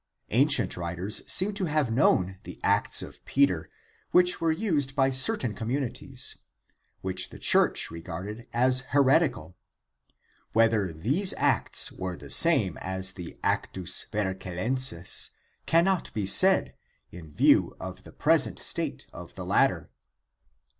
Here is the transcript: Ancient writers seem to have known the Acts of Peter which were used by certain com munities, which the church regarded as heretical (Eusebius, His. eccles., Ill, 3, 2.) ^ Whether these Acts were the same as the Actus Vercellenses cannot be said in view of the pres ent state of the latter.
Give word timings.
Ancient 0.31 0.75
writers 0.77 1.21
seem 1.31 1.53
to 1.53 1.65
have 1.65 1.91
known 1.91 2.39
the 2.41 2.59
Acts 2.63 3.03
of 3.03 3.23
Peter 3.23 3.69
which 4.09 4.41
were 4.41 4.51
used 4.51 4.95
by 4.95 5.11
certain 5.11 5.53
com 5.53 5.69
munities, 5.69 6.37
which 7.01 7.29
the 7.29 7.37
church 7.37 7.91
regarded 7.91 8.47
as 8.51 8.79
heretical 8.93 9.55
(Eusebius, 10.55 10.55
His. 10.57 10.63
eccles., 10.63 10.73
Ill, 10.73 10.73
3, 10.73 10.93
2.) 10.95 10.95
^ 10.95 10.95
Whether 10.97 11.01
these 11.03 11.33
Acts 11.37 11.91
were 11.91 12.17
the 12.17 12.31
same 12.31 12.77
as 12.77 13.11
the 13.11 13.37
Actus 13.43 14.07
Vercellenses 14.11 15.29
cannot 15.67 16.11
be 16.15 16.25
said 16.25 16.73
in 17.11 17.31
view 17.31 17.75
of 17.79 18.01
the 18.01 18.11
pres 18.11 18.47
ent 18.47 18.57
state 18.57 19.05
of 19.13 19.35
the 19.35 19.45
latter. 19.45 19.91